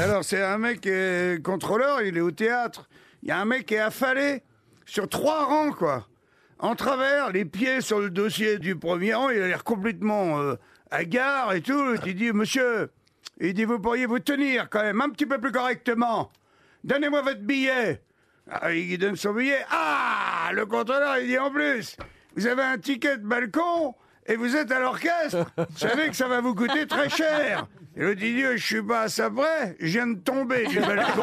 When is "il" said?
2.00-2.16, 3.22-3.28, 9.28-9.42, 12.06-12.14, 13.40-13.52, 18.72-18.96, 21.18-21.26